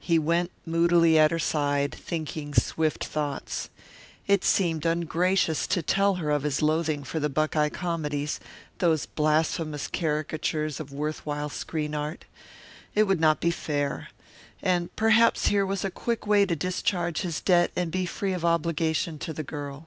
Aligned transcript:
He 0.00 0.18
went 0.18 0.50
moodily 0.66 1.16
at 1.16 1.30
her 1.30 1.38
side, 1.38 1.94
thinking 1.94 2.54
swift 2.54 3.04
thoughts. 3.04 3.70
It 4.26 4.42
seemed 4.44 4.84
ungracious 4.84 5.68
to 5.68 5.80
tell 5.80 6.16
her 6.16 6.28
of 6.32 6.42
his 6.42 6.60
loathing 6.60 7.04
for 7.04 7.20
the 7.20 7.28
Buckeye 7.28 7.68
comedies, 7.68 8.40
those 8.78 9.06
blasphemous 9.06 9.86
caricatures 9.86 10.80
of 10.80 10.92
worth 10.92 11.24
while 11.24 11.48
screen 11.50 11.94
art. 11.94 12.24
It 12.96 13.04
would 13.04 13.20
not 13.20 13.38
be 13.38 13.52
fair. 13.52 14.08
And 14.60 14.92
perhaps 14.96 15.46
here 15.46 15.64
was 15.64 15.84
a 15.84 15.90
quick 15.92 16.26
way 16.26 16.46
to 16.46 16.56
discharge 16.56 17.20
his 17.20 17.40
debt 17.40 17.70
and 17.76 17.92
be 17.92 18.06
free 18.06 18.32
of 18.32 18.44
obligation 18.44 19.20
to 19.20 19.32
the 19.32 19.44
girl. 19.44 19.86